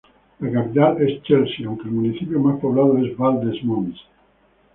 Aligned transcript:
La 0.39 0.49
capital 0.51 0.99
es 1.07 1.21
Chelsea 1.21 1.67
aunque 1.67 1.83
el 1.87 1.91
municipio 1.93 2.39
más 2.39 2.59
poblado 2.59 2.97
es 3.05 3.15
Val-des-Monts. 3.15 3.99